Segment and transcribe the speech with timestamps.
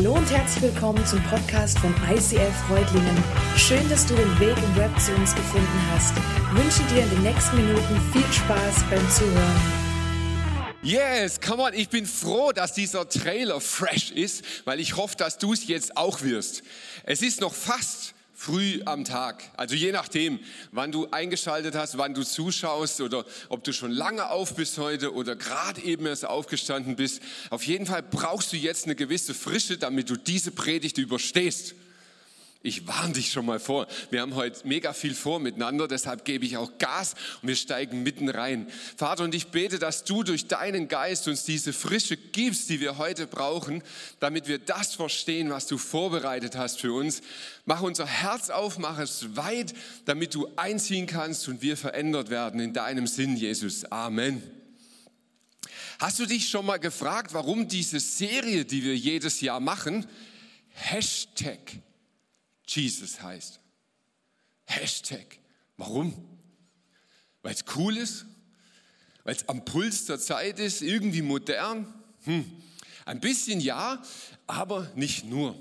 [0.00, 3.22] Hallo und herzlich willkommen zum Podcast von ICF Freudlingen.
[3.54, 6.14] Schön, dass du den Weg im Web zu uns gefunden hast.
[6.16, 9.60] Ich wünsche dir in den nächsten Minuten viel Spaß beim Zuhören.
[10.82, 15.36] Yes, come on, ich bin froh, dass dieser Trailer fresh ist, weil ich hoffe, dass
[15.36, 16.62] du es jetzt auch wirst.
[17.04, 19.50] Es ist noch fast früh am Tag.
[19.58, 20.38] Also je nachdem,
[20.72, 25.12] wann du eingeschaltet hast, wann du zuschaust oder ob du schon lange auf bist heute
[25.12, 27.20] oder gerade eben erst aufgestanden bist.
[27.50, 31.74] Auf jeden Fall brauchst du jetzt eine gewisse Frische, damit du diese Predigt überstehst.
[32.62, 33.86] Ich warne dich schon mal vor.
[34.10, 38.02] Wir haben heute mega viel vor miteinander, deshalb gebe ich auch Gas und wir steigen
[38.02, 38.70] mitten rein.
[38.98, 42.98] Vater, und ich bete, dass du durch deinen Geist uns diese Frische gibst, die wir
[42.98, 43.82] heute brauchen,
[44.18, 47.22] damit wir das verstehen, was du vorbereitet hast für uns.
[47.64, 49.72] Mach unser Herz auf, mach es weit,
[50.04, 53.86] damit du einziehen kannst und wir verändert werden in deinem Sinn, Jesus.
[53.86, 54.42] Amen.
[55.98, 60.04] Hast du dich schon mal gefragt, warum diese Serie, die wir jedes Jahr machen,
[60.74, 61.58] Hashtag
[62.76, 63.60] Jesus heißt.
[64.66, 65.38] Hashtag.
[65.76, 66.14] Warum?
[67.42, 68.26] Weil es cool ist?
[69.24, 70.82] Weil es am Puls der Zeit ist?
[70.82, 71.92] Irgendwie modern?
[72.24, 72.44] Hm.
[73.04, 74.02] Ein bisschen ja,
[74.46, 75.56] aber nicht nur.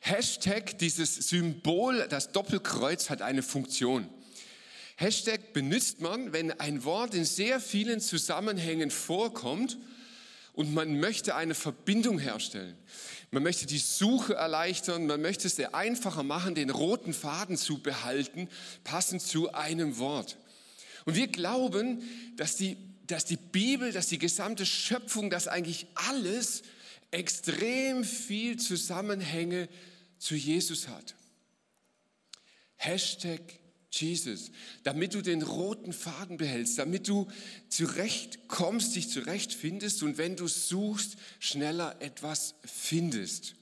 [0.00, 4.08] Hashtag, dieses Symbol, das Doppelkreuz hat eine Funktion.
[4.96, 9.78] Hashtag benutzt man, wenn ein Wort in sehr vielen Zusammenhängen vorkommt
[10.52, 12.76] und man möchte eine Verbindung herstellen.
[13.34, 17.82] Man möchte die Suche erleichtern, man möchte es sehr einfacher machen, den roten Faden zu
[17.82, 18.48] behalten,
[18.84, 20.36] passend zu einem Wort.
[21.04, 22.04] Und wir glauben,
[22.36, 22.76] dass die,
[23.08, 26.62] dass die Bibel, dass die gesamte Schöpfung, dass eigentlich alles
[27.10, 29.68] extrem viel Zusammenhänge
[30.20, 31.16] zu Jesus hat.
[32.76, 33.40] Hashtag
[34.00, 34.50] Jesus,
[34.82, 37.28] damit du den roten Faden behältst, damit du
[37.68, 43.54] zurechtkommst, dich zurechtfindest und wenn du suchst, schneller etwas findest.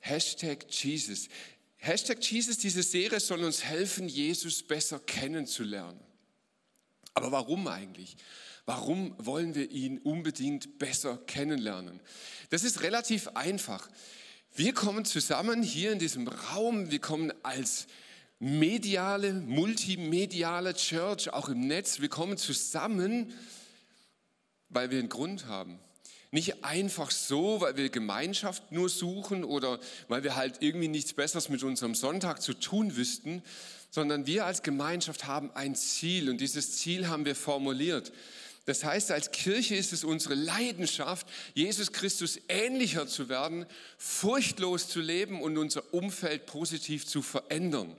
[0.00, 1.28] Hashtag Jesus.
[1.76, 6.00] Hashtag Jesus, diese Serie soll uns helfen, Jesus besser kennenzulernen.
[7.14, 8.16] Aber warum eigentlich?
[8.66, 12.00] Warum wollen wir ihn unbedingt besser kennenlernen?
[12.50, 13.88] Das ist relativ einfach.
[14.54, 17.86] Wir kommen zusammen hier in diesem Raum, wir kommen als
[18.38, 22.00] mediale, multimediale Church, auch im Netz.
[22.00, 23.32] Wir kommen zusammen,
[24.68, 25.78] weil wir einen Grund haben.
[26.30, 31.48] Nicht einfach so, weil wir Gemeinschaft nur suchen oder weil wir halt irgendwie nichts Besseres
[31.48, 33.42] mit unserem Sonntag zu tun wüssten,
[33.90, 38.12] sondern wir als Gemeinschaft haben ein Ziel und dieses Ziel haben wir formuliert.
[38.66, 43.64] Das heißt, als Kirche ist es unsere Leidenschaft, Jesus Christus ähnlicher zu werden,
[43.96, 47.96] furchtlos zu leben und unser Umfeld positiv zu verändern.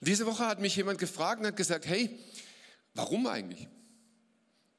[0.00, 2.18] Diese Woche hat mich jemand gefragt und hat gesagt, hey,
[2.94, 3.68] warum eigentlich?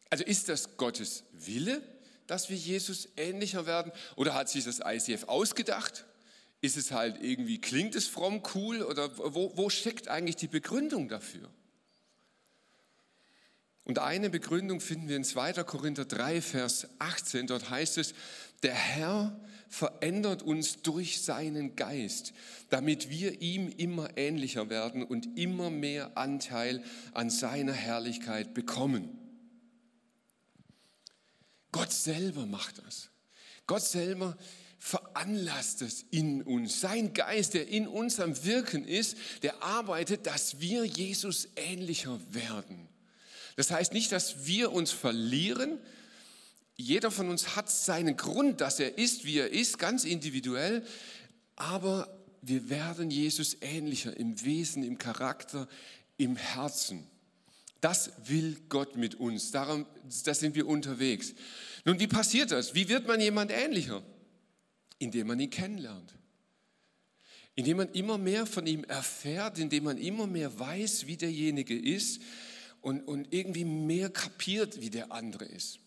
[0.09, 1.81] Also ist das Gottes Wille,
[2.27, 3.91] dass wir Jesus ähnlicher werden?
[4.15, 6.05] Oder hat sich das ICF ausgedacht?
[6.61, 8.81] Ist es halt irgendwie, klingt es fromm cool?
[8.81, 11.49] Oder wo, wo steckt eigentlich die Begründung dafür?
[13.89, 15.63] Und eine Begründung finden wir in 2.
[15.63, 17.47] Korinther 3, Vers 18.
[17.47, 18.13] Dort heißt es,
[18.61, 19.35] der Herr
[19.67, 22.33] verändert uns durch seinen Geist,
[22.69, 26.83] damit wir ihm immer ähnlicher werden und immer mehr Anteil
[27.15, 29.09] an seiner Herrlichkeit bekommen.
[31.71, 33.09] Gott selber macht das.
[33.65, 34.37] Gott selber
[34.77, 36.79] veranlasst es in uns.
[36.79, 42.87] Sein Geist, der in uns am Wirken ist, der arbeitet, dass wir Jesus ähnlicher werden.
[43.59, 45.79] Das heißt nicht, dass wir uns verlieren,
[46.77, 50.81] jeder von uns hat seinen Grund, dass er ist, wie er ist, ganz individuell,
[51.57, 52.07] aber
[52.41, 55.67] wir werden Jesus ähnlicher im Wesen, im Charakter,
[56.15, 57.05] im Herzen.
[57.81, 59.51] Das will Gott mit uns.
[59.51, 59.85] Darum,
[60.23, 61.33] da sind wir unterwegs.
[61.83, 62.75] Nun, wie passiert das?
[62.75, 64.01] Wie wird man jemand ähnlicher?
[64.99, 66.13] Indem man ihn kennenlernt.
[67.55, 72.21] Indem man immer mehr von ihm erfährt, indem man immer mehr weiß, wie derjenige ist
[72.81, 75.79] und, und irgendwie mehr kapiert, wie der andere ist.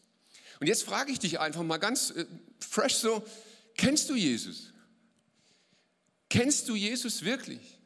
[0.61, 2.27] Und jetzt frage ich dich einfach mal ganz äh,
[2.61, 3.25] fresh so,
[3.77, 4.73] kennst du Jesus?
[6.29, 7.79] Kennst du Jesus wirklich?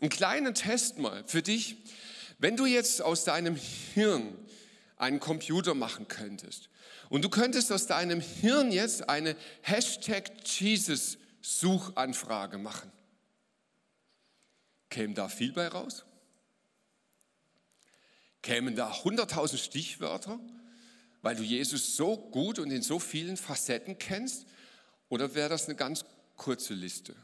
[0.00, 1.76] Ein kleiner Test mal für dich.
[2.38, 3.56] Wenn du jetzt aus deinem
[3.94, 4.34] Hirn
[4.96, 6.68] einen Computer machen könntest
[7.10, 12.90] und du könntest aus deinem Hirn jetzt eine Hashtag Jesus Suchanfrage machen,
[14.88, 16.04] käme da viel bei raus?
[18.42, 20.40] Kämen da 100.000 Stichwörter?
[21.22, 24.46] weil du Jesus so gut und in so vielen Facetten kennst?
[25.08, 26.04] Oder wäre das eine ganz
[26.36, 27.14] kurze Liste?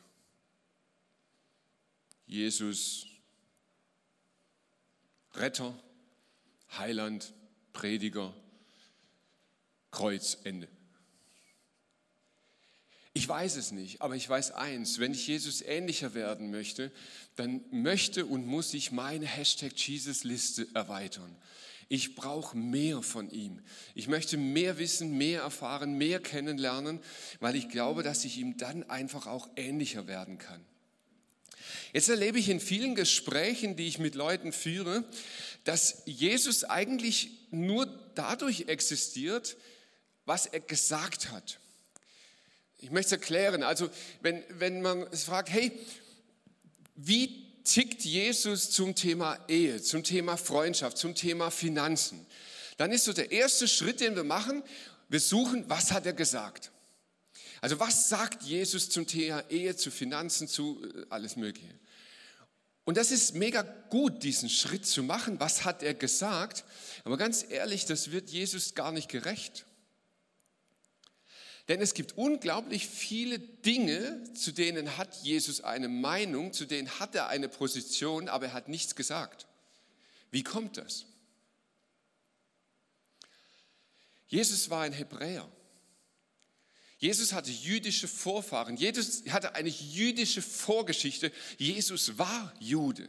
[2.27, 3.07] Jesus,
[5.35, 5.79] Retter,
[6.77, 7.33] Heiland,
[7.73, 8.35] Prediger,
[9.91, 10.69] Kreuz, Ende.
[13.17, 16.93] Ich weiß es nicht, aber ich weiß eins, wenn ich Jesus ähnlicher werden möchte,
[17.37, 21.35] dann möchte und muss ich meine Hashtag Jesus-Liste erweitern.
[21.89, 23.63] Ich brauche mehr von ihm.
[23.95, 27.01] Ich möchte mehr wissen, mehr erfahren, mehr kennenlernen,
[27.41, 30.63] weil ich glaube, dass ich ihm dann einfach auch ähnlicher werden kann.
[31.95, 35.05] Jetzt erlebe ich in vielen Gesprächen, die ich mit Leuten führe,
[35.65, 39.57] dass Jesus eigentlich nur dadurch existiert,
[40.27, 41.61] was er gesagt hat.
[42.87, 43.65] Ich möchte es erklären.
[43.65, 43.91] Also
[44.21, 45.73] wenn, wenn man fragt, hey,
[46.95, 52.25] wie tickt Jesus zum Thema Ehe, zum Thema Freundschaft, zum Thema Finanzen,
[52.77, 54.63] dann ist so der erste Schritt, den wir machen,
[55.09, 56.71] wir suchen, was hat er gesagt.
[57.61, 61.75] Also was sagt Jesus zum Thema Ehe, zu Finanzen, zu äh, alles Mögliche.
[62.85, 65.41] Und das ist mega gut, diesen Schritt zu machen.
[65.41, 66.63] Was hat er gesagt?
[67.03, 69.67] Aber ganz ehrlich, das wird Jesus gar nicht gerecht.
[71.69, 77.15] Denn es gibt unglaublich viele Dinge, zu denen hat Jesus eine Meinung, zu denen hat
[77.15, 79.47] er eine Position, aber er hat nichts gesagt.
[80.31, 81.07] Wie kommt das?
[84.29, 85.51] Jesus war ein Hebräer.
[86.99, 88.77] Jesus hatte jüdische Vorfahren.
[88.77, 91.31] Jesus hatte eine jüdische Vorgeschichte.
[91.59, 93.09] Jesus war Jude.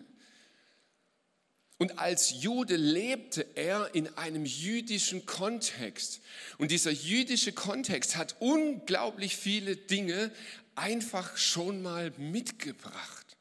[1.79, 6.21] Und als Jude lebte er in einem jüdischen Kontext.
[6.57, 10.31] Und dieser jüdische Kontext hat unglaublich viele Dinge
[10.73, 13.37] einfach schon mal mitgebracht.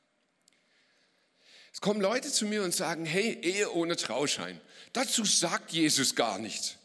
[1.73, 4.61] Es kommen Leute zu mir und sagen, hey, Ehe ohne Trauschein.
[4.93, 6.77] Dazu sagt Jesus gar nichts.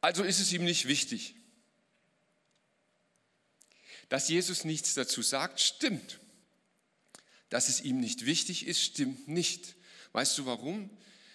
[0.00, 1.34] Also ist es ihm nicht wichtig.
[4.10, 6.20] Dass Jesus nichts dazu sagt, stimmt.
[7.48, 9.76] Dass es ihm nicht wichtig ist, stimmt nicht.
[10.14, 10.88] Weißt du warum?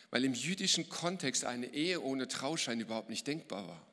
[0.09, 3.85] Weil im jüdischen Kontext eine Ehe ohne Trauschein überhaupt nicht denkbar war.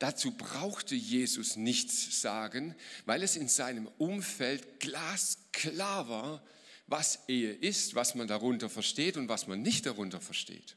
[0.00, 2.74] Dazu brauchte Jesus nichts sagen,
[3.06, 6.42] weil es in seinem Umfeld glasklar war,
[6.86, 10.76] was Ehe ist, was man darunter versteht und was man nicht darunter versteht.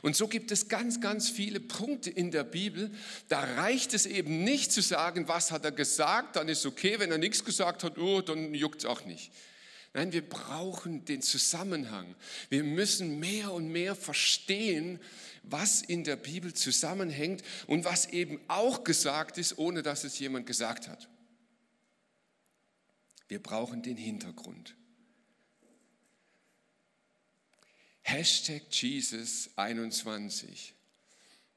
[0.00, 2.90] Und so gibt es ganz, ganz viele Punkte in der Bibel.
[3.28, 6.98] Da reicht es eben nicht zu sagen, was hat er gesagt, dann ist okay.
[6.98, 9.30] Wenn er nichts gesagt hat, oh, dann juckt es auch nicht.
[9.94, 12.16] Nein, wir brauchen den Zusammenhang.
[12.48, 15.00] Wir müssen mehr und mehr verstehen,
[15.44, 20.46] was in der Bibel zusammenhängt und was eben auch gesagt ist, ohne dass es jemand
[20.46, 21.08] gesagt hat.
[23.28, 24.74] Wir brauchen den Hintergrund.
[28.02, 30.74] Hashtag Jesus 21.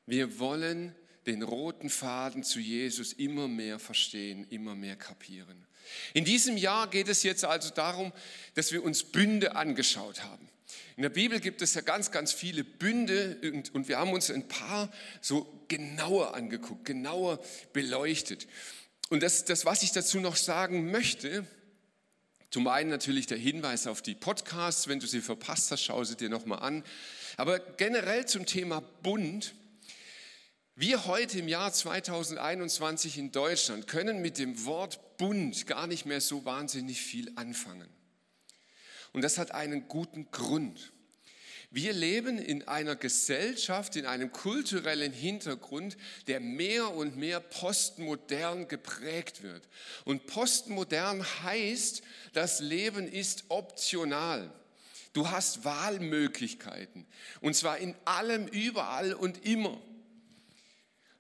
[0.06, 0.96] Wir wollen
[1.28, 5.66] den roten Faden zu Jesus immer mehr verstehen, immer mehr kapieren.
[6.14, 8.12] In diesem Jahr geht es jetzt also darum,
[8.56, 10.50] dass wir uns Bünde angeschaut haben.
[10.96, 14.32] In der Bibel gibt es ja ganz, ganz viele Bünde und, und wir haben uns
[14.32, 14.92] ein paar
[15.22, 17.40] so genauer angeguckt, genauer
[17.72, 18.48] beleuchtet.
[19.10, 21.46] Und das, das, was ich dazu noch sagen möchte,
[22.50, 26.16] zum einen natürlich der Hinweis auf die Podcasts, wenn du sie verpasst hast, schau sie
[26.16, 26.84] dir nochmal an.
[27.36, 29.54] Aber generell zum Thema Bund,
[30.80, 36.22] wir heute im Jahr 2021 in Deutschland können mit dem Wort Bund gar nicht mehr
[36.22, 37.90] so wahnsinnig viel anfangen.
[39.12, 40.94] Und das hat einen guten Grund.
[41.72, 49.42] Wir leben in einer Gesellschaft, in einem kulturellen Hintergrund, der mehr und mehr postmodern geprägt
[49.42, 49.68] wird.
[50.06, 52.04] Und postmodern heißt,
[52.34, 54.54] das Leben ist optional.
[55.14, 57.08] Du hast Wahlmöglichkeiten.
[57.42, 59.82] Und zwar in allem, überall und immer.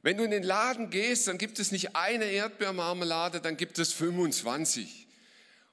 [0.08, 3.92] Wenn du in den Laden gehst, dann gibt es nicht eine Erdbeermarmelade, dann gibt es
[3.92, 5.06] 25.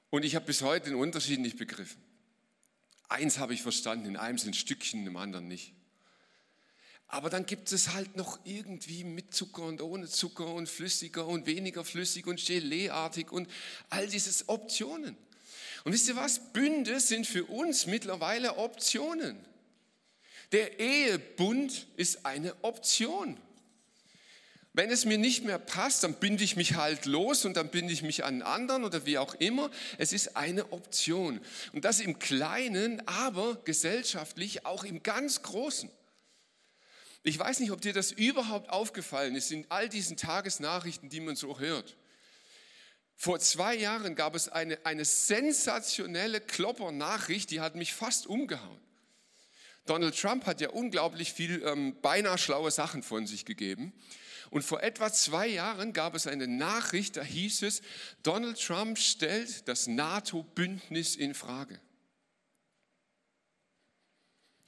[0.09, 2.03] Und ich habe bis heute den Unterschied nicht begriffen.
[3.07, 5.73] Eins habe ich verstanden, in einem sind Stückchen, im anderen nicht.
[7.07, 11.45] Aber dann gibt es halt noch irgendwie mit Zucker und ohne Zucker und flüssiger und
[11.45, 13.49] weniger flüssig und Geleeartig und
[13.89, 15.15] all diese Optionen.
[15.85, 16.51] Und wisst ihr was?
[16.51, 19.39] Bünde sind für uns mittlerweile Optionen.
[20.51, 23.39] Der Ehebund ist eine Option.
[24.75, 27.93] Wenn es mir nicht mehr passt, dann binde ich mich halt los und dann binde
[27.93, 29.71] ich mich an anderen oder wie auch immer.
[29.97, 31.39] Es ist eine Option.
[31.71, 35.89] Und das im Kleinen, aber gesellschaftlich auch im ganz Großen.
[37.23, 41.37] Ich weiß nicht, ob dir das überhaupt aufgefallen ist in all diesen Tagesnachrichten, die man
[41.37, 41.95] so hört.
[43.15, 48.81] Vor zwei Jahren gab es eine, eine sensationelle Klopper-Nachricht, die hat mich fast umgehauen.
[49.85, 53.93] Donald Trump hat ja unglaublich viel ähm, beinahe schlaue Sachen von sich gegeben.
[54.49, 57.81] Und vor etwa zwei Jahren gab es eine Nachricht, da hieß es,
[58.23, 61.79] Donald Trump stellt das NATO-Bündnis in Frage.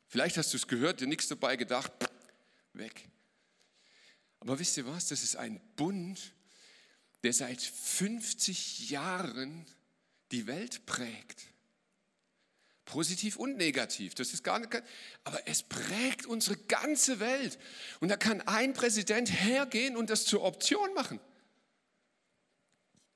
[0.08, 1.92] Vielleicht hast du es gehört, dir nichts dabei gedacht,
[2.74, 3.10] weg.
[4.40, 6.34] Aber wisst ihr was, das ist ein Bund,
[7.24, 9.66] der seit 50 Jahren
[10.32, 11.44] die Welt prägt.
[12.88, 14.72] Positiv und negativ, das ist gar nicht,
[15.25, 17.60] aber es prägt unsere ganze Welt.
[18.00, 21.20] Und da kann ein Präsident hergehen und das zur Option machen.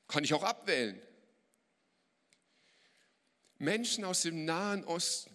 [0.09, 1.01] Kann ich auch abwählen.
[3.59, 5.31] Menschen aus dem Nahen Osten,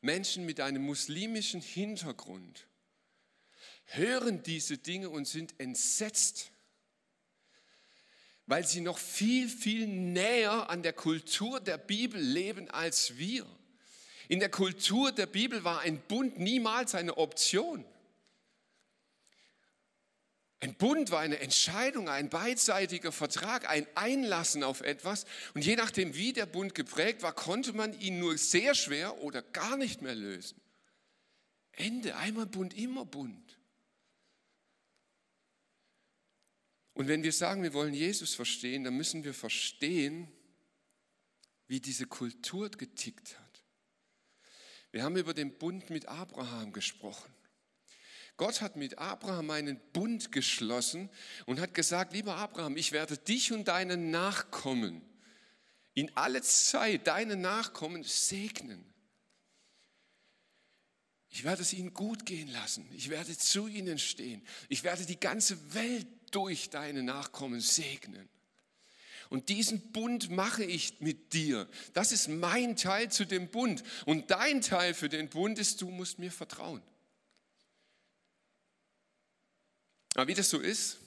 [0.00, 2.68] Menschen mit einem muslimischen Hintergrund,
[3.84, 6.52] hören diese Dinge und sind entsetzt
[8.50, 13.46] weil sie noch viel, viel näher an der Kultur der Bibel leben als wir.
[14.26, 17.84] In der Kultur der Bibel war ein Bund niemals eine Option.
[20.58, 25.26] Ein Bund war eine Entscheidung, ein beidseitiger Vertrag, ein Einlassen auf etwas.
[25.54, 29.42] Und je nachdem, wie der Bund geprägt war, konnte man ihn nur sehr schwer oder
[29.42, 30.60] gar nicht mehr lösen.
[31.70, 33.49] Ende, einmal Bund, immer Bund.
[36.94, 40.28] Und wenn wir sagen, wir wollen Jesus verstehen, dann müssen wir verstehen,
[41.66, 43.64] wie diese Kultur getickt hat.
[44.90, 47.32] Wir haben über den Bund mit Abraham gesprochen.
[48.36, 51.10] Gott hat mit Abraham einen Bund geschlossen
[51.46, 55.02] und hat gesagt, lieber Abraham, ich werde dich und deine Nachkommen
[55.94, 58.84] in alle Zeit, deine Nachkommen segnen.
[61.28, 62.88] Ich werde es ihnen gut gehen lassen.
[62.92, 64.44] Ich werde zu ihnen stehen.
[64.68, 68.28] Ich werde die ganze Welt durch deine Nachkommen segnen.
[69.28, 71.68] Und diesen Bund mache ich mit dir.
[71.92, 73.84] Das ist mein Teil zu dem Bund.
[74.04, 76.82] Und dein Teil für den Bund ist, du musst mir vertrauen.
[80.14, 80.98] Aber wie das so ist,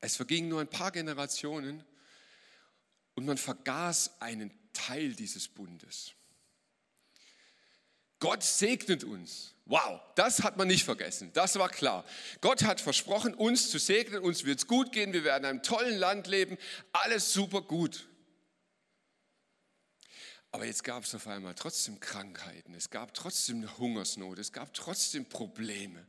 [0.00, 1.84] es vergingen nur ein paar Generationen
[3.14, 6.14] und man vergaß einen Teil dieses Bundes.
[8.18, 9.54] Gott segnet uns.
[9.70, 11.30] Wow, das hat man nicht vergessen.
[11.32, 12.04] Das war klar.
[12.40, 14.20] Gott hat versprochen, uns zu segnen.
[14.20, 15.12] Uns wird es gut gehen.
[15.12, 16.58] Wir werden in einem tollen Land leben.
[16.92, 18.08] Alles super gut.
[20.50, 24.74] Aber jetzt gab es auf einmal trotzdem Krankheiten, es gab trotzdem eine Hungersnot, es gab
[24.74, 26.04] trotzdem Probleme.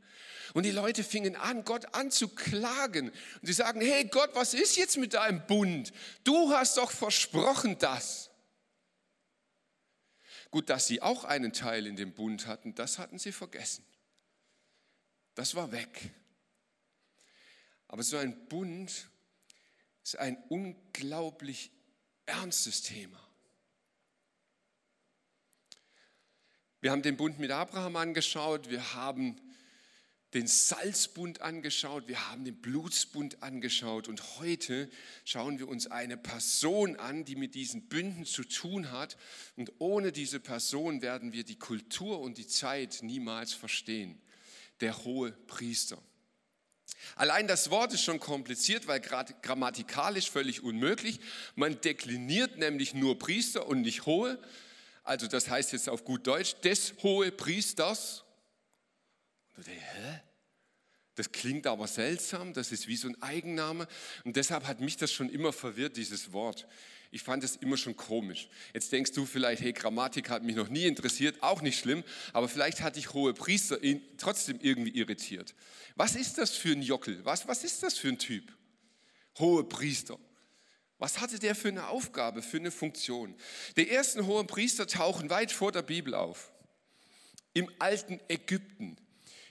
[0.52, 3.10] Und die Leute fingen an, Gott anzuklagen.
[3.10, 5.92] Und sie sagen, hey Gott, was ist jetzt mit deinem Bund?
[6.24, 8.31] Du hast doch versprochen das.
[10.52, 13.84] Gut, dass sie auch einen Teil in dem Bund hatten, das hatten sie vergessen.
[15.34, 16.10] Das war weg.
[17.88, 19.08] Aber so ein Bund
[20.04, 21.70] ist ein unglaublich
[22.26, 23.18] ernstes Thema.
[26.82, 29.40] Wir haben den Bund mit Abraham angeschaut, wir haben
[30.34, 34.88] den Salzbund angeschaut, wir haben den Blutsbund angeschaut und heute
[35.24, 39.18] schauen wir uns eine Person an, die mit diesen Bünden zu tun hat.
[39.56, 44.20] Und ohne diese Person werden wir die Kultur und die Zeit niemals verstehen.
[44.80, 45.98] Der hohe Priester.
[47.16, 51.20] Allein das Wort ist schon kompliziert, weil grammatikalisch völlig unmöglich.
[51.56, 54.40] Man dekliniert nämlich nur Priester und nicht hohe.
[55.04, 58.21] Also das heißt jetzt auf gut Deutsch des hohe Priesters
[59.56, 60.20] und du denkst, hä?
[61.14, 63.86] Das klingt aber seltsam, das ist wie so ein Eigenname.
[64.24, 66.66] Und deshalb hat mich das schon immer verwirrt, dieses Wort.
[67.10, 68.48] Ich fand es immer schon komisch.
[68.72, 72.48] Jetzt denkst du vielleicht, hey, Grammatik hat mich noch nie interessiert, auch nicht schlimm, aber
[72.48, 73.78] vielleicht hat dich hohe Priester
[74.16, 75.54] trotzdem irgendwie irritiert.
[75.94, 77.22] Was ist das für ein Jockel?
[77.26, 78.50] Was, was ist das für ein Typ?
[79.38, 80.18] Hohe Priester.
[80.96, 83.34] Was hatte der für eine Aufgabe, für eine Funktion?
[83.76, 86.52] Die ersten hohen Priester tauchen weit vor der Bibel auf.
[87.52, 88.96] Im alten Ägypten,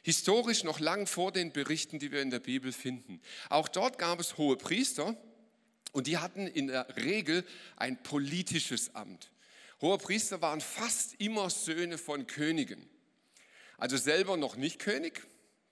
[0.01, 3.21] Historisch noch lang vor den Berichten, die wir in der Bibel finden.
[3.49, 5.15] Auch dort gab es hohe Priester
[5.91, 9.31] und die hatten in der Regel ein politisches Amt.
[9.79, 12.89] Hohe Priester waren fast immer Söhne von Königen.
[13.77, 15.27] Also selber noch nicht König,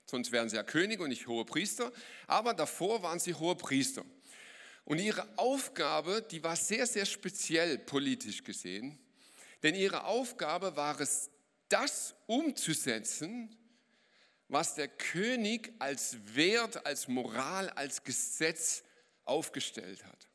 [0.06, 1.92] sonst wären sie ja König und nicht hohe Priester,
[2.28, 4.04] aber davor waren sie hohe Priester.
[4.86, 8.98] Und ihre Aufgabe, die war sehr, sehr speziell politisch gesehen,
[9.62, 11.30] denn ihre Aufgabe war es,
[11.68, 13.56] das umzusetzen,
[14.50, 18.84] was der König als Wert, als Moral, als Gesetz
[19.24, 20.28] aufgestellt hat.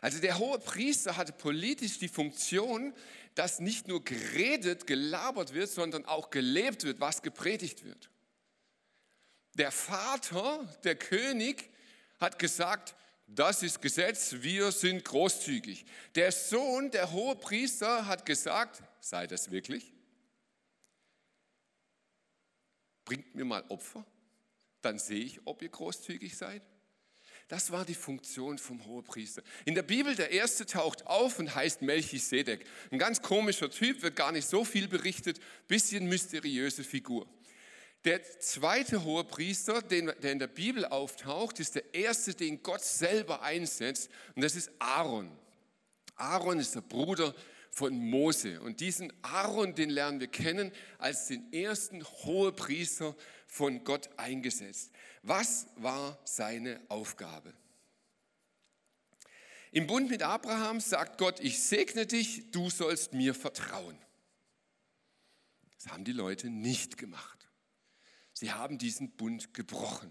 [0.00, 2.94] Also der hohe Priester hatte politisch die Funktion,
[3.34, 8.08] dass nicht nur geredet, gelabert wird, sondern auch gelebt wird, was gepredigt wird.
[9.54, 11.70] Der Vater, der König,
[12.20, 12.94] hat gesagt,
[13.26, 15.84] das ist Gesetz, wir sind großzügig.
[16.14, 19.92] Der Sohn, der hohe Priester, hat gesagt, sei das wirklich?
[23.08, 24.04] Bringt mir mal Opfer,
[24.82, 26.62] dann sehe ich, ob ihr großzügig seid.
[27.48, 29.42] Das war die Funktion vom Hohepriester.
[29.64, 32.66] In der Bibel, der erste taucht auf und heißt Melchisedek.
[32.90, 37.26] Ein ganz komischer Typ, wird gar nicht so viel berichtet, bisschen mysteriöse Figur.
[38.04, 43.40] Der zweite hohe Priester, der in der Bibel auftaucht, ist der erste, den Gott selber
[43.40, 45.32] einsetzt, und das ist Aaron.
[46.16, 47.34] Aaron ist der Bruder
[47.70, 48.60] von Mose.
[48.60, 54.90] Und diesen Aaron, den lernen wir kennen als den ersten Hohepriester von Gott eingesetzt.
[55.22, 57.54] Was war seine Aufgabe?
[59.70, 63.98] Im Bund mit Abraham sagt Gott, ich segne dich, du sollst mir vertrauen.
[65.76, 67.48] Das haben die Leute nicht gemacht.
[68.32, 70.10] Sie haben diesen Bund gebrochen.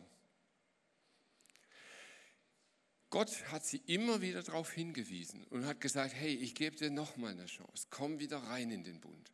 [3.10, 7.16] Gott hat sie immer wieder darauf hingewiesen und hat gesagt, hey, ich gebe dir noch
[7.16, 9.32] mal eine Chance, komm wieder rein in den Bund.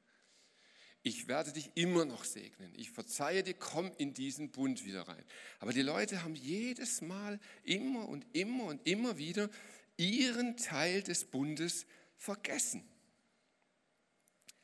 [1.06, 2.74] Ich werde dich immer noch segnen.
[2.78, 5.24] Ich verzeihe dir, komm in diesen Bund wieder rein.
[5.60, 9.50] Aber die Leute haben jedes Mal immer und immer und immer wieder
[9.98, 12.88] ihren Teil des Bundes vergessen.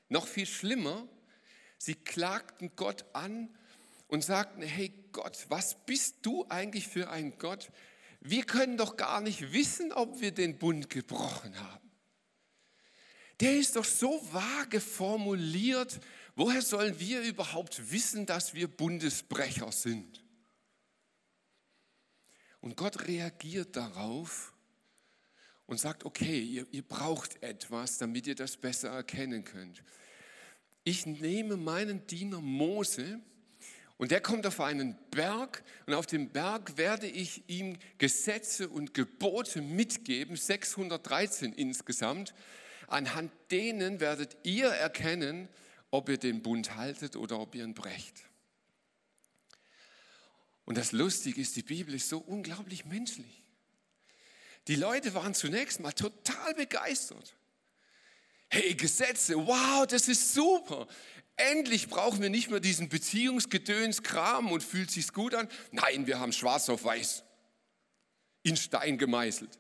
[0.08, 1.08] Noch viel schlimmer,
[1.78, 3.54] sie klagten Gott an
[4.08, 7.70] und sagten, hey Gott, was bist du eigentlich für ein Gott,
[8.22, 11.90] wir können doch gar nicht wissen, ob wir den Bund gebrochen haben.
[13.40, 16.00] Der ist doch so vage formuliert.
[16.36, 20.26] Woher sollen wir überhaupt wissen, dass wir Bundesbrecher sind?
[22.60, 24.54] Und Gott reagiert darauf
[25.66, 29.84] und sagt, okay, ihr, ihr braucht etwas, damit ihr das besser erkennen könnt.
[30.84, 33.22] Ich nehme meinen Diener Mose
[34.00, 38.94] und der kommt auf einen Berg und auf dem Berg werde ich ihm Gesetze und
[38.94, 42.34] Gebote mitgeben, 613 insgesamt.
[42.88, 45.50] Anhand denen werdet ihr erkennen,
[45.92, 48.24] ob ihr den Bund haltet oder ob ihr ihn brecht.
[50.64, 53.44] Und das Lustige ist, die Bibel ist so unglaublich menschlich.
[54.70, 57.36] Die Leute waren zunächst mal total begeistert.
[58.50, 60.88] Hey, Gesetze, wow, das ist super.
[61.40, 65.48] Endlich brauchen wir nicht mehr diesen Beziehungsgedönskram und fühlt sich's gut an.
[65.72, 67.24] Nein, wir haben schwarz auf weiß.
[68.44, 69.58] In Stein gemeißelt.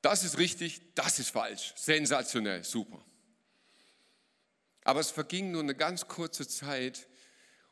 [0.00, 1.74] Das ist richtig, das ist falsch.
[1.76, 3.04] Sensationell, super.
[4.84, 7.06] Aber es verging nur eine ganz kurze Zeit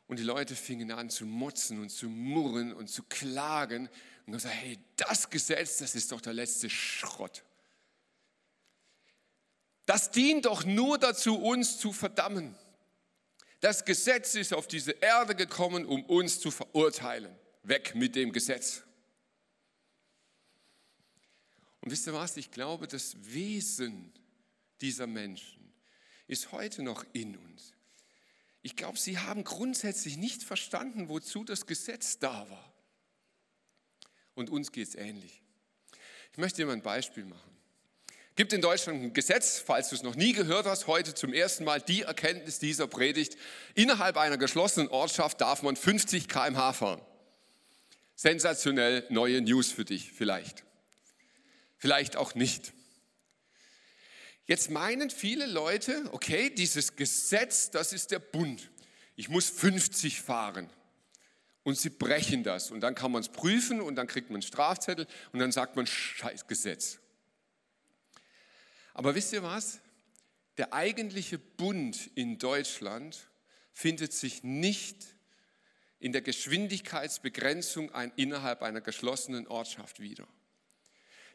[0.05, 3.89] und die Leute fingen an zu motzen und zu murren und zu klagen
[4.27, 7.43] und gesagt, hey, das Gesetz, das ist doch der letzte Schrott.
[9.91, 12.55] Das dient doch nur dazu, uns zu verdammen.
[13.59, 17.35] Das Gesetz ist auf diese Erde gekommen, um uns zu verurteilen.
[17.63, 18.83] Weg mit dem Gesetz.
[21.81, 22.37] Und wisst ihr was?
[22.37, 24.13] Ich glaube, das Wesen
[24.79, 25.73] dieser Menschen
[26.25, 27.73] ist heute noch in uns.
[28.61, 32.73] Ich glaube, sie haben grundsätzlich nicht verstanden, wozu das Gesetz da war.
[34.35, 35.43] Und uns geht es ähnlich.
[36.31, 37.50] Ich möchte dir mal ein Beispiel machen
[38.35, 41.63] gibt in Deutschland ein Gesetz, falls du es noch nie gehört hast, heute zum ersten
[41.63, 43.37] Mal die Erkenntnis dieser Predigt.
[43.75, 47.01] Innerhalb einer geschlossenen Ortschaft darf man 50 km/h fahren.
[48.15, 50.63] Sensationell neue News für dich vielleicht.
[51.77, 52.73] Vielleicht auch nicht.
[54.45, 58.69] Jetzt meinen viele Leute, okay, dieses Gesetz, das ist der Bund.
[59.15, 60.69] Ich muss 50 fahren.
[61.63, 62.71] Und sie brechen das.
[62.71, 65.75] Und dann kann man es prüfen und dann kriegt man einen Strafzettel und dann sagt
[65.75, 67.00] man, scheiß Gesetz.
[68.93, 69.79] Aber wisst ihr was?
[70.57, 73.29] Der eigentliche Bund in Deutschland
[73.73, 75.05] findet sich nicht
[75.99, 80.27] in der Geschwindigkeitsbegrenzung innerhalb einer geschlossenen Ortschaft wieder.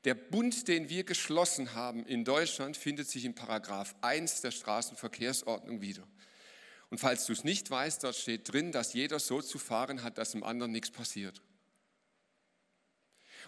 [0.04, 5.80] Der Bund, den wir geschlossen haben in Deutschland, findet sich in Paragraph 1 der Straßenverkehrsordnung
[5.80, 6.06] wieder.
[6.90, 10.18] Und falls du es nicht weißt, dort steht drin, dass jeder so zu fahren hat,
[10.18, 11.42] dass dem anderen nichts passiert.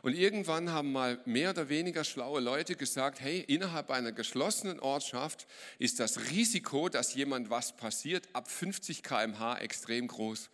[0.02, 5.46] Und irgendwann haben mal mehr oder weniger schlaue Leute gesagt, hey, innerhalb einer geschlossenen Ortschaft
[5.78, 10.50] ist das Risiko, dass jemand was passiert, ab 50 km/h extrem groß.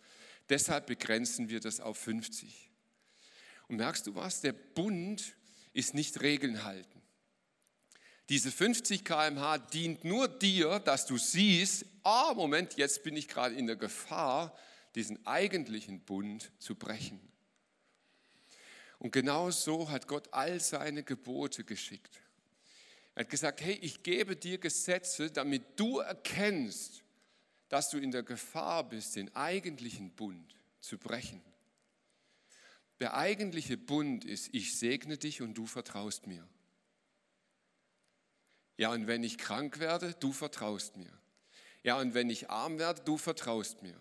[0.49, 2.71] Deshalb begrenzen wir das auf 50.
[3.67, 4.41] Und merkst du was?
[4.41, 5.35] Der Bund
[5.73, 7.01] ist nicht Regeln halten.
[8.29, 13.53] Diese 50 km/h dient nur dir, dass du siehst, ah, Moment, jetzt bin ich gerade
[13.53, 14.57] in der Gefahr,
[14.95, 17.19] diesen eigentlichen Bund zu brechen.
[19.05, 22.19] Und genau so hat Gott all seine Gebote geschickt.
[23.13, 27.03] Er hat gesagt, hey, ich gebe dir Gesetze, damit du erkennst,
[27.69, 31.39] dass du in der Gefahr bist, den eigentlichen Bund zu brechen.
[32.99, 36.43] Der eigentliche Bund ist, ich segne dich und du vertraust mir.
[38.75, 41.13] Ja, und wenn ich krank werde, du vertraust mir.
[41.83, 43.99] Ja, und wenn ich arm werde, du vertraust mir.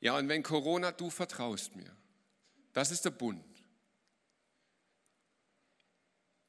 [0.00, 1.96] Ja, und wenn Corona, du vertraust mir.
[2.72, 3.55] Das ist der Bund.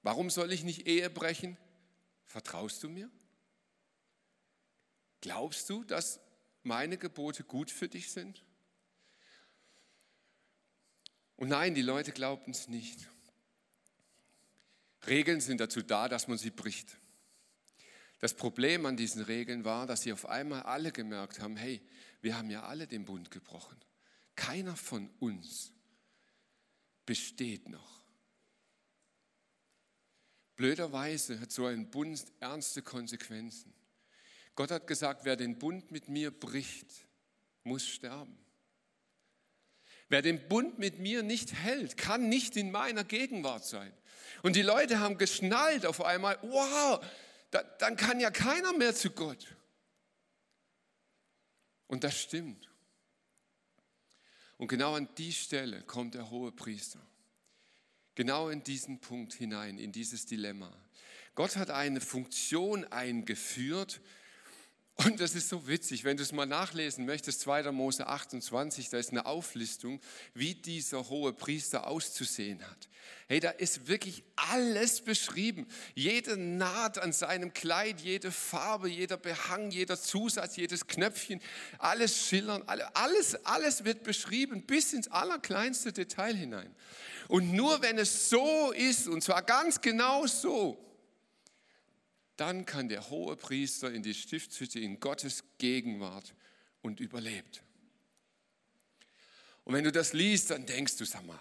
[0.08, 1.58] Warum soll ich nicht Ehe brechen?
[2.24, 3.12] Vertraust du mir?
[5.20, 6.22] Glaubst du, dass
[6.64, 8.42] meine Gebote gut für dich sind?
[11.36, 13.06] Und nein, die Leute glaubten es nicht.
[15.08, 16.96] Regeln sind dazu da, dass man sie bricht.
[18.20, 21.86] Das Problem an diesen Regeln war, dass sie auf einmal alle gemerkt haben, hey,
[22.22, 23.78] wir haben ja alle den Bund gebrochen.
[24.38, 25.74] Keiner von uns
[27.06, 28.07] besteht noch.
[30.58, 33.74] Blöderweise hat so ein Bund ernste Konsequenzen.
[34.56, 36.88] Gott hat gesagt, wer den Bund mit mir bricht,
[37.64, 38.38] muss sterben.
[40.10, 43.94] Wer den Bund mit mir nicht hält, kann nicht in meiner Gegenwart sein.
[44.42, 47.06] Und die Leute haben geschnallt auf einmal, wow,
[47.52, 49.56] da, dann kann ja keiner mehr zu Gott.
[51.86, 52.70] Und das stimmt.
[54.58, 57.06] Und genau an die Stelle kommt der hohe Priester.
[58.18, 60.76] Genau in diesen Punkt hinein, in dieses Dilemma.
[61.36, 64.02] Gott hat eine Funktion eingeführt,
[65.06, 67.72] und das ist so witzig, wenn du es mal nachlesen möchtest, 2.
[67.72, 70.02] Mose 28, da ist eine Auflistung,
[70.34, 72.90] wie dieser hohe Priester auszusehen hat.
[73.28, 75.68] Hey, da ist wirklich alles beschrieben.
[75.96, 81.42] Jede Naht an seinem Kleid, jede Farbe, jeder Behang, jeder Zusatz, jedes Knöpfchen,
[81.78, 86.74] alles schillern, alles, alles wird beschrieben bis ins allerkleinste Detail hinein.
[87.28, 90.87] Und nur wenn es so ist, und zwar ganz genau so,
[92.38, 96.34] dann kann der hohe Priester in die Stiftshütte in Gottes Gegenwart
[96.82, 97.64] und überlebt.
[99.64, 101.40] Und wenn du das liest, dann denkst du, sag mal,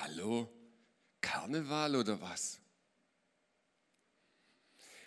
[0.00, 0.50] hallo,
[1.20, 2.58] Karneval oder was?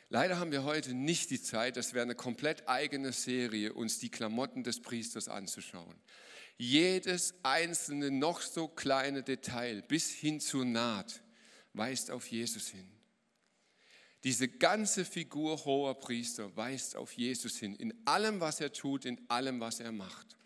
[0.09, 4.09] Leider haben wir heute nicht die Zeit, das wäre eine komplett eigene Serie, uns die
[4.09, 5.95] Klamotten des Priesters anzuschauen.
[6.57, 11.23] Jedes einzelne, noch so kleine Detail bis hin zur Naht
[11.73, 12.87] weist auf Jesus hin.
[14.23, 19.19] Diese ganze Figur hoher Priester weist auf Jesus hin, in allem, was er tut, in
[19.29, 20.38] allem, was er macht.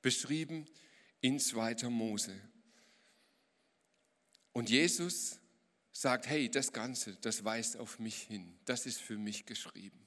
[0.00, 0.66] Beschrieben
[1.20, 1.90] in 2.
[1.90, 2.40] Mose.
[4.52, 5.38] Und Jesus
[5.92, 9.99] sagt, hey, das Ganze, das weist auf mich hin, das ist für mich geschrieben.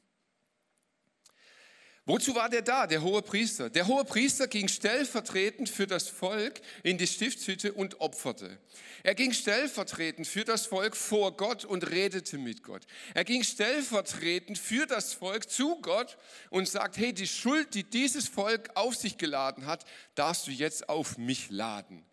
[2.06, 3.70] Wozu war der da, der hohe Priester?
[3.70, 8.60] Der hohe Priester ging stellvertretend für das Volk in die Stiftshütte und opferte.
[9.04, 12.86] Er ging stellvertretend für das Volk vor Gott und redete mit Gott.
[13.14, 16.18] Er ging stellvertretend für das Volk zu Gott
[16.50, 19.86] und sagt, hey, die Schuld, die dieses Volk auf sich geladen hat,
[20.16, 22.06] darfst du jetzt auf mich laden.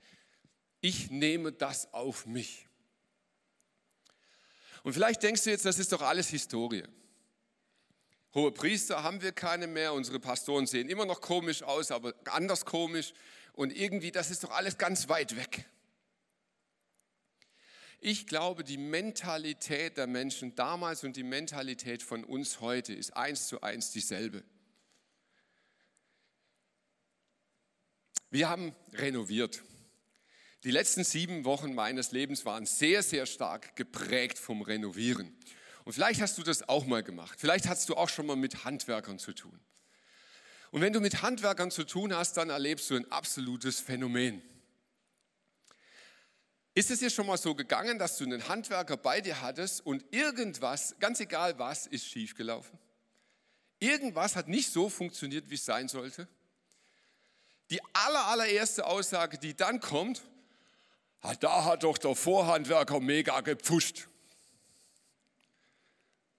[0.80, 2.68] Ich nehme das auf mich.
[4.84, 6.84] Und vielleicht denkst du jetzt, das ist doch alles Historie.
[8.34, 12.64] Hohe Priester haben wir keine mehr, unsere Pastoren sehen immer noch komisch aus, aber anders
[12.64, 13.12] komisch.
[13.52, 15.66] Und irgendwie, das ist doch alles ganz weit weg.
[17.98, 23.48] Ich glaube, die Mentalität der Menschen damals und die Mentalität von uns heute ist eins
[23.48, 24.42] zu eins dieselbe.
[28.30, 29.62] Wir haben renoviert.
[30.62, 35.36] Die letzten sieben Wochen meines Lebens waren sehr, sehr stark geprägt vom Renovieren.
[35.84, 37.38] Und vielleicht hast du das auch mal gemacht.
[37.40, 39.58] Vielleicht hast du auch schon mal mit Handwerkern zu tun.
[40.70, 44.42] Und wenn du mit Handwerkern zu tun hast, dann erlebst du ein absolutes Phänomen.
[46.74, 50.04] Ist es dir schon mal so gegangen, dass du einen Handwerker bei dir hattest und
[50.12, 52.78] irgendwas, ganz egal was, ist schiefgelaufen?
[53.80, 56.28] Irgendwas hat nicht so funktioniert, wie es sein sollte?
[57.70, 60.22] Die aller, allererste Aussage, die dann kommt,
[61.22, 64.06] ah, da hat doch der Vorhandwerker mega gepfuscht.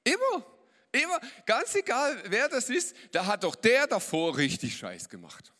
[0.03, 0.45] Immer,
[0.91, 5.53] immer, ganz egal wer das ist, da hat doch der davor richtig Scheiß gemacht.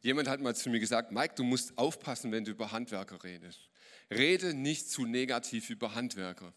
[0.00, 3.70] Jemand hat mal zu mir gesagt, Mike, du musst aufpassen, wenn du über Handwerker redest.
[4.10, 6.52] Rede nicht zu negativ über Handwerker.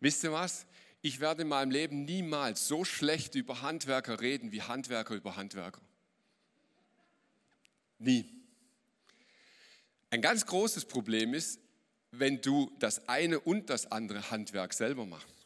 [0.00, 0.66] Wisst ihr was?
[1.02, 5.82] Ich werde in meinem Leben niemals so schlecht über Handwerker reden wie Handwerker über Handwerker.
[7.98, 8.28] Nie.
[10.10, 11.60] Ein ganz großes Problem ist,
[12.10, 15.39] wenn du das eine und das andere Handwerk selber machst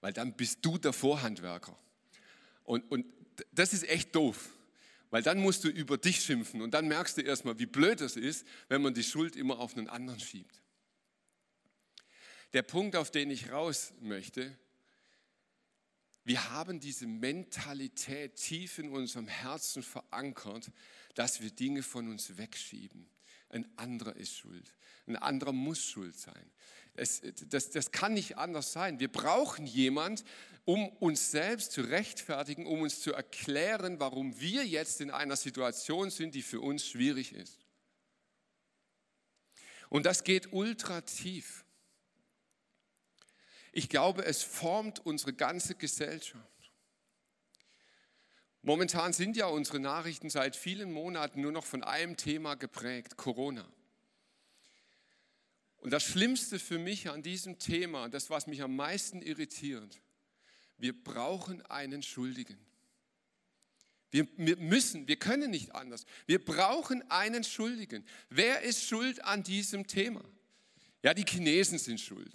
[0.00, 1.78] weil dann bist du der Vorhandwerker.
[2.64, 3.06] Und, und
[3.52, 4.50] das ist echt doof,
[5.10, 8.16] weil dann musst du über dich schimpfen und dann merkst du erstmal, wie blöd es
[8.16, 10.62] ist, wenn man die Schuld immer auf einen anderen schiebt.
[12.52, 14.56] Der Punkt, auf den ich raus möchte,
[16.24, 20.70] wir haben diese Mentalität tief in unserem Herzen verankert,
[21.14, 23.08] dass wir Dinge von uns wegschieben.
[23.48, 24.74] Ein anderer ist schuld.
[25.06, 26.50] Ein anderer muss schuld sein.
[26.98, 29.00] Es, das, das kann nicht anders sein.
[29.00, 30.24] Wir brauchen jemand,
[30.64, 36.10] um uns selbst zu rechtfertigen, um uns zu erklären, warum wir jetzt in einer Situation
[36.10, 37.64] sind, die für uns schwierig ist.
[39.88, 41.64] Und das geht ultra tief.
[43.72, 46.44] Ich glaube, es formt unsere ganze Gesellschaft.
[48.62, 53.66] Momentan sind ja unsere Nachrichten seit vielen Monaten nur noch von einem Thema geprägt, Corona.
[55.78, 60.00] Und das Schlimmste für mich an diesem Thema, das was mich am meisten irritiert,
[60.76, 62.58] wir brauchen einen Schuldigen.
[64.10, 66.06] Wir, wir, müssen, wir können nicht anders.
[66.26, 68.04] Wir brauchen einen Schuldigen.
[68.30, 70.24] Wer ist schuld an diesem Thema?
[71.02, 72.32] Ja, die Chinesen sind schuld.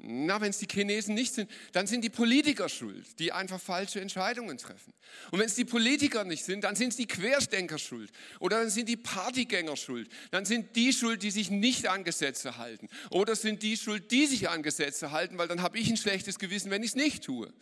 [0.00, 4.00] Na, wenn es die Chinesen nicht sind, dann sind die Politiker schuld, die einfach falsche
[4.00, 4.92] Entscheidungen treffen.
[5.32, 8.12] Und wenn es die Politiker nicht sind, dann sind es die Querdenker schuld.
[8.38, 10.08] Oder dann sind die Partygänger schuld.
[10.30, 12.88] Dann sind die schuld, die sich nicht an Gesetze halten.
[13.10, 16.38] Oder sind die schuld, die sich an Gesetze halten, weil dann habe ich ein schlechtes
[16.38, 17.52] Gewissen, wenn ich es nicht tue.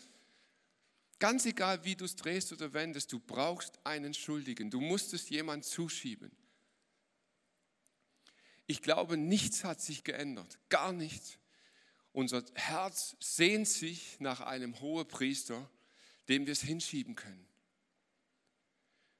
[1.19, 4.71] Ganz egal, wie du es drehst oder wendest, du brauchst einen Schuldigen.
[4.71, 6.31] Du musst es jemand zuschieben.
[8.67, 10.59] Ich glaube, nichts hat sich geändert.
[10.69, 11.39] Gar nichts.
[12.17, 15.71] Unser Herz sehnt sich nach einem Hohepriester,
[16.31, 17.47] dem wir es hinschieben können.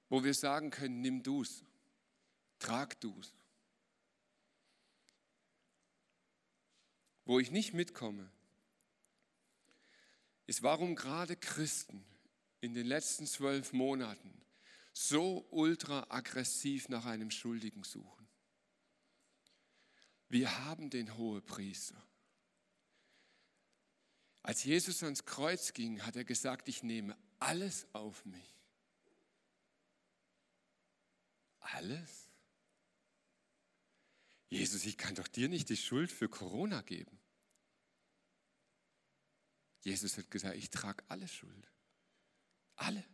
[0.09, 1.63] Wo wir sagen können, nimm du es,
[2.59, 3.35] trag du es.
[7.27, 8.33] Wo ich nicht mitkomme,
[10.47, 12.03] ist, warum gerade Christen
[12.63, 14.41] in den letzten zwölf Monaten
[14.95, 18.27] so ultra aggressiv nach einem Schuldigen suchen.
[20.31, 22.03] Wir haben den Hohepriester.
[24.47, 28.57] Als Jesus ans Kreuz ging, hat er gesagt, ich nehme alles auf mich.
[31.59, 32.29] Alles?
[34.49, 37.19] Jesus, ich kann doch dir nicht die Schuld für Corona geben.
[39.81, 41.69] Jesus hat gesagt, ich trage alle Schuld.
[42.77, 43.05] Alle.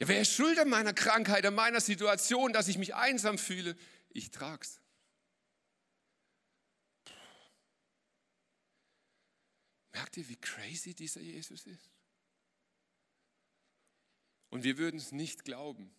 [0.00, 3.76] Ja, wer ist schuld an meiner Krankheit, an meiner Situation, dass ich mich einsam fühle?
[4.10, 4.66] Ich trage
[9.92, 11.90] Merkt ihr, wie crazy dieser Jesus ist?
[14.50, 15.90] Und wir würden es nicht glauben,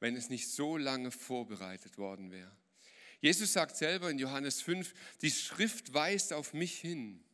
[0.00, 2.56] wenn es nicht so lange vorbereitet worden wäre.
[3.20, 7.24] Jesus sagt selber in Johannes 5, die Schrift weist auf mich hin.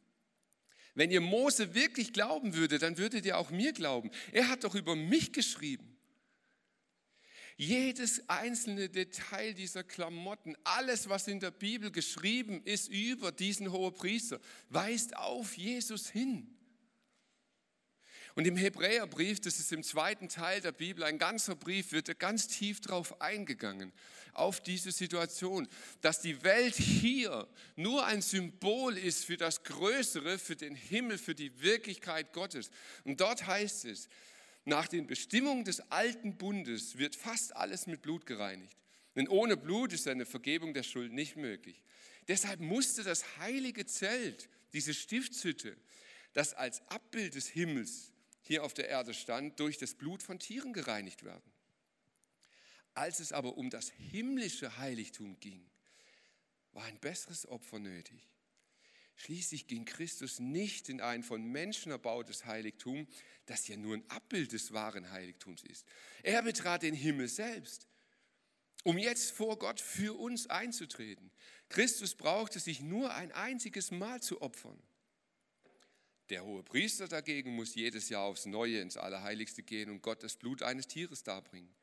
[0.94, 4.11] Wenn ihr Mose wirklich glauben würdet, dann würdet ihr auch mir glauben.
[4.33, 5.93] Er hat doch über mich geschrieben.
[7.57, 14.40] Jedes einzelne Detail dieser Klamotten, alles, was in der Bibel geschrieben ist über diesen Hohepriester,
[14.71, 16.51] weist auf Jesus hin.
[18.35, 22.49] Und im Hebräerbrief, das ist im zweiten Teil der Bibel, ein ganzer Brief, wird ganz
[22.49, 23.93] tief darauf eingegangen,
[24.33, 25.69] auf diese Situation,
[26.01, 31.37] dass die Welt hier nur ein Symbol ist für das Größere, für den Himmel, für
[31.37, 32.71] die Wirklichkeit Gottes.
[33.05, 34.09] Und dort heißt es,
[34.64, 38.77] nach den Bestimmungen des alten Bundes wird fast alles mit Blut gereinigt.
[39.14, 41.83] Denn ohne Blut ist eine Vergebung der Schuld nicht möglich.
[42.29, 45.77] Deshalb musste das heilige Zelt, diese Stiftshütte,
[46.33, 50.72] das als Abbild des Himmels hier auf der Erde stand, durch das Blut von Tieren
[50.72, 51.53] gereinigt werden.
[52.94, 55.64] Als es aber um das himmlische Heiligtum ging,
[56.72, 58.34] war ein besseres Opfer nötig.
[59.16, 63.07] Schließlich ging Christus nicht in ein von Menschen erbautes Heiligtum,
[63.46, 65.87] das ja nur ein Abbild des wahren Heiligtums ist.
[66.22, 67.87] Er betrat den Himmel selbst,
[68.83, 71.31] um jetzt vor Gott für uns einzutreten.
[71.68, 74.83] Christus brauchte sich nur ein einziges Mal zu opfern.
[76.31, 80.37] Der hohe Priester dagegen muss jedes Jahr aufs Neue ins Allerheiligste gehen und Gott das
[80.37, 81.74] Blut eines Tieres darbringen.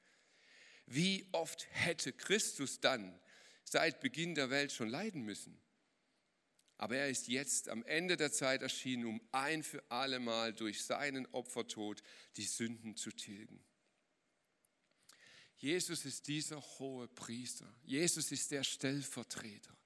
[0.87, 3.19] Wie oft hätte Christus dann
[3.63, 5.61] seit Beginn der Welt schon leiden müssen?
[6.81, 11.27] Aber er ist jetzt am Ende der Zeit erschienen, um ein für allemal durch seinen
[11.27, 12.01] Opfertod
[12.37, 13.63] die Sünden zu tilgen.
[15.57, 17.71] Jesus ist dieser hohe Priester.
[17.83, 19.77] Jesus ist der Stellvertreter.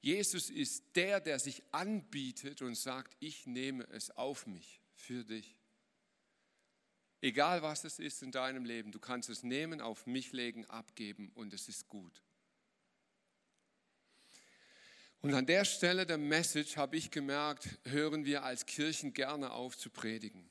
[0.00, 5.56] Jesus ist der, der sich anbietet und sagt, ich nehme es auf mich für dich.
[7.20, 11.32] Egal was es ist in deinem Leben, du kannst es nehmen, auf mich legen, abgeben
[11.34, 12.22] und es ist gut.
[15.20, 19.76] Und an der Stelle der Message habe ich gemerkt, hören wir als Kirchen gerne auf
[19.76, 20.48] zu predigen.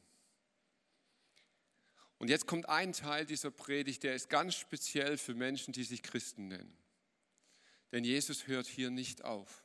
[2.18, 6.02] Und jetzt kommt ein Teil dieser Predigt, der ist ganz speziell für Menschen, die sich
[6.02, 6.78] Christen nennen.
[7.92, 9.64] Denn Jesus hört hier nicht auf.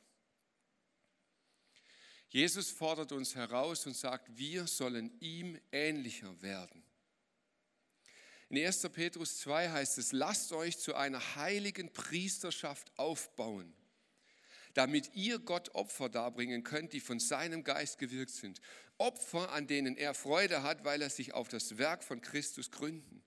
[2.29, 6.83] Jesus fordert uns heraus und sagt, wir sollen ihm ähnlicher werden.
[8.49, 8.89] In 1.
[8.91, 13.73] Petrus 2 heißt es, lasst euch zu einer heiligen Priesterschaft aufbauen,
[14.73, 18.59] damit ihr Gott Opfer darbringen könnt, die von seinem Geist gewirkt sind.
[18.97, 23.23] Opfer, an denen er Freude hat, weil er sich auf das Werk von Christus gründen.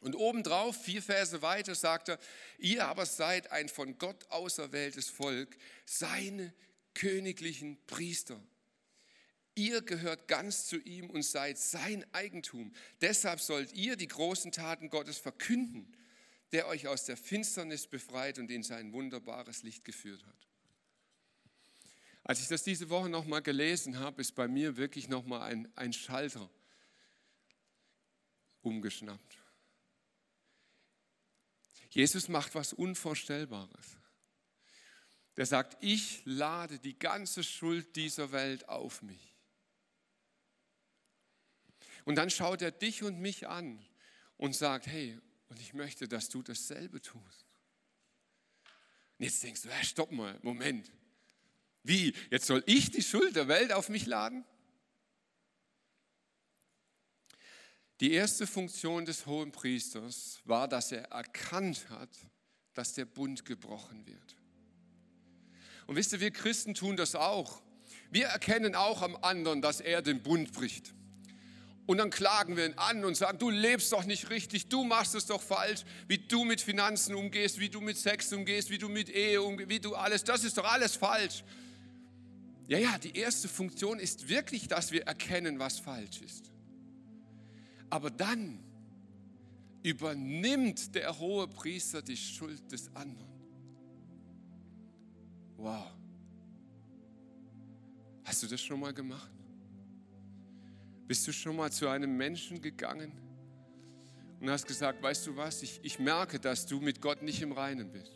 [0.00, 2.18] Und obendrauf, vier Verse weiter, sagt er,
[2.58, 6.54] ihr aber seid ein von Gott auserwähltes Volk, seine
[6.94, 8.42] königlichen Priester.
[9.54, 12.72] Ihr gehört ganz zu ihm und seid sein Eigentum.
[13.02, 15.94] Deshalb sollt ihr die großen Taten Gottes verkünden,
[16.52, 20.48] der euch aus der Finsternis befreit und in sein wunderbares Licht geführt hat.
[22.24, 25.92] Als ich das diese Woche nochmal gelesen habe, ist bei mir wirklich nochmal ein, ein
[25.92, 26.50] Schalter
[28.62, 29.38] umgeschnappt.
[31.90, 33.98] Jesus macht was Unvorstellbares.
[35.36, 39.34] Der sagt, ich lade die ganze Schuld dieser Welt auf mich.
[42.04, 43.84] Und dann schaut er dich und mich an
[44.36, 45.18] und sagt, hey,
[45.50, 47.46] und ich möchte, dass du dasselbe tust.
[49.18, 50.90] Und jetzt denkst du, hey, stopp mal, Moment.
[51.82, 54.44] Wie, jetzt soll ich die Schuld der Welt auf mich laden?
[58.00, 62.16] Die erste Funktion des hohen Priesters war, dass er erkannt hat,
[62.72, 64.36] dass der Bund gebrochen wird.
[65.86, 67.60] Und wisst ihr, wir Christen tun das auch.
[68.10, 70.94] Wir erkennen auch am anderen, dass er den Bund bricht.
[71.86, 75.14] Und dann klagen wir ihn an und sagen, du lebst doch nicht richtig, du machst
[75.14, 78.88] es doch falsch, wie du mit Finanzen umgehst, wie du mit Sex umgehst, wie du
[78.88, 81.42] mit Ehe umgehst, wie du alles, das ist doch alles falsch.
[82.68, 86.52] Ja, ja, die erste Funktion ist wirklich, dass wir erkennen, was falsch ist.
[87.88, 88.62] Aber dann
[89.82, 93.28] übernimmt der hohe Priester die Schuld des anderen.
[95.56, 95.86] Wow.
[98.24, 99.32] Hast du das schon mal gemacht?
[101.10, 103.10] Bist du schon mal zu einem Menschen gegangen
[104.38, 107.50] und hast gesagt, weißt du was, ich, ich merke, dass du mit Gott nicht im
[107.50, 108.12] Reinen bist.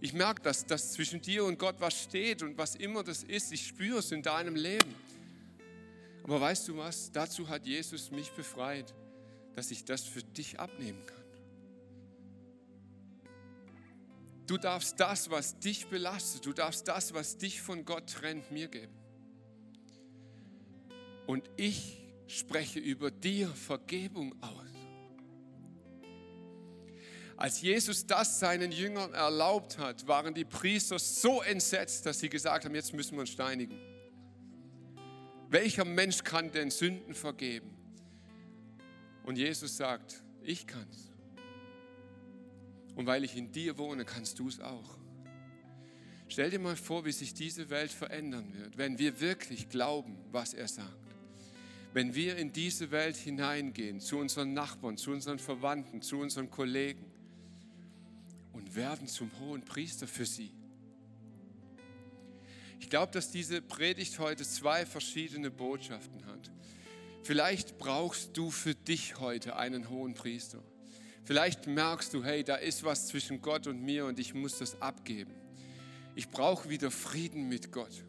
[0.00, 3.52] Ich merke, dass, dass zwischen dir und Gott was steht und was immer das ist,
[3.52, 4.96] ich spüre es in deinem Leben.
[6.24, 8.92] Aber weißt du was, dazu hat Jesus mich befreit,
[9.54, 11.24] dass ich das für dich abnehmen kann.
[14.48, 18.66] Du darfst das, was dich belastet, du darfst das, was dich von Gott trennt, mir
[18.66, 19.05] geben.
[21.26, 24.52] Und ich spreche über dir Vergebung aus.
[27.36, 32.64] Als Jesus das seinen Jüngern erlaubt hat, waren die Priester so entsetzt, dass sie gesagt
[32.64, 33.78] haben, jetzt müssen wir uns steinigen.
[35.50, 37.76] Welcher Mensch kann denn Sünden vergeben?
[39.24, 41.12] Und Jesus sagt, ich kann's.
[42.94, 44.96] Und weil ich in dir wohne, kannst du es auch.
[46.28, 50.54] Stell dir mal vor, wie sich diese Welt verändern wird, wenn wir wirklich glauben, was
[50.54, 51.05] er sagt.
[51.96, 57.06] Wenn wir in diese Welt hineingehen, zu unseren Nachbarn, zu unseren Verwandten, zu unseren Kollegen
[58.52, 60.52] und werden zum hohen Priester für sie.
[62.80, 66.50] Ich glaube, dass diese Predigt heute zwei verschiedene Botschaften hat.
[67.22, 70.62] Vielleicht brauchst du für dich heute einen hohen Priester.
[71.24, 74.82] Vielleicht merkst du, hey, da ist was zwischen Gott und mir und ich muss das
[74.82, 75.32] abgeben.
[76.14, 78.04] Ich brauche wieder Frieden mit Gott.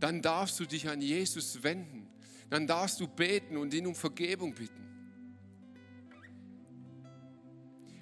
[0.00, 2.05] Dann darfst du dich an Jesus wenden
[2.50, 4.86] dann darfst du beten und ihn um Vergebung bitten.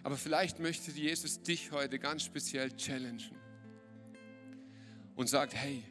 [0.02, 3.30] Aber vielleicht möchte Jesus dich heute ganz speziell challengen
[5.16, 5.83] und sagt, hey,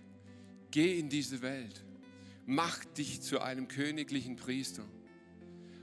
[0.70, 1.84] geh in diese Welt,
[2.46, 4.86] mach dich zu einem königlichen Priester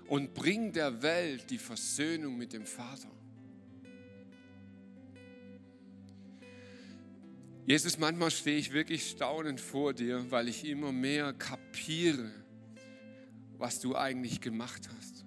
[0.06, 3.11] und bring der Welt die Versöhnung mit dem Vater.
[7.66, 12.30] Jesus, manchmal stehe ich wirklich staunend vor dir, weil ich immer mehr kapiere,
[13.61, 15.25] was du eigentlich gemacht hast.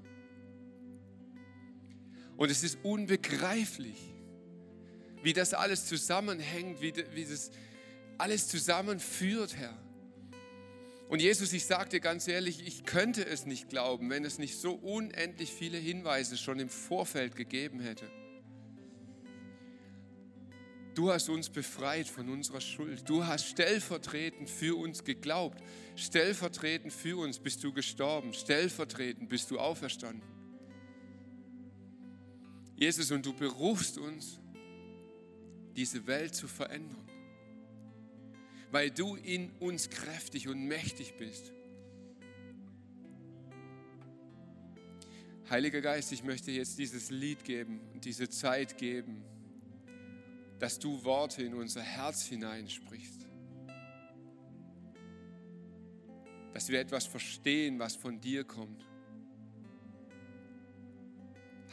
[2.36, 4.14] Und es ist unbegreiflich,
[5.22, 7.52] wie das alles zusammenhängt, wie, wie das
[8.18, 9.78] alles zusammenführt, Herr.
[11.10, 14.58] Und Jesus, ich sage dir ganz ehrlich, ich könnte es nicht glauben, wenn es nicht
[14.58, 18.10] so unendlich viele Hinweise schon im Vorfeld gegeben hätte.
[20.94, 23.08] Du hast uns befreit von unserer Schuld.
[23.10, 25.64] Du hast stellvertretend für uns geglaubt.
[25.96, 28.34] Stellvertretend für uns bist du gestorben.
[28.34, 30.22] Stellvertretend bist du auferstanden.
[32.76, 34.40] Jesus, und du berufst uns,
[35.76, 37.08] diese Welt zu verändern,
[38.72, 41.52] weil du in uns kräftig und mächtig bist.
[45.50, 49.24] Heiliger Geist, ich möchte jetzt dieses Lied geben und diese Zeit geben
[50.64, 53.28] dass du Worte in unser Herz hineinsprichst.
[56.54, 58.88] Dass wir etwas verstehen, was von dir kommt.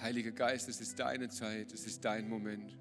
[0.00, 2.76] Heiliger Geist, es ist deine Zeit, es ist dein Moment.